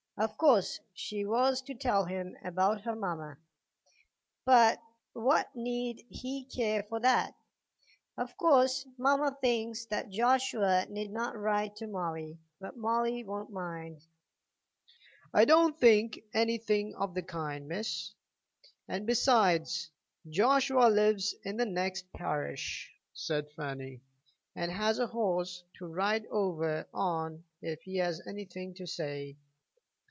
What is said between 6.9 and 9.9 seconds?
that? Of course mamma thinks